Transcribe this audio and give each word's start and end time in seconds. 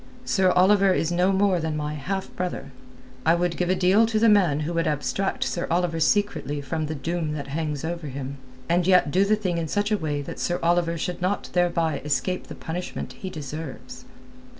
Sir 0.25 0.49
Oliver 0.53 0.93
is 0.93 1.11
no 1.11 1.31
more 1.31 1.59
than 1.59 1.77
my 1.77 1.93
half 1.93 2.35
brother. 2.35 2.71
I 3.23 3.35
would 3.35 3.55
give 3.55 3.69
a 3.69 3.75
deal 3.75 4.07
to 4.07 4.17
the 4.17 4.27
man 4.29 4.61
who 4.61 4.73
would 4.73 4.87
abstract 4.87 5.43
Sir 5.43 5.67
Oliver 5.69 5.99
secretly 5.99 6.59
from 6.59 6.87
the 6.87 6.95
doom 6.95 7.33
that 7.35 7.49
hangs 7.49 7.85
over 7.85 8.07
him, 8.07 8.37
and 8.67 8.87
yet 8.87 9.11
do 9.11 9.23
the 9.25 9.35
thing 9.35 9.59
in 9.59 9.67
such 9.67 9.91
a 9.91 9.97
way 9.99 10.23
that 10.23 10.39
Sir 10.39 10.57
Oliver 10.63 10.97
should 10.97 11.21
not 11.21 11.51
thereby 11.53 11.99
escape 12.03 12.47
the 12.47 12.55
punishment 12.55 13.13
he 13.13 13.29
deserves." 13.29 14.05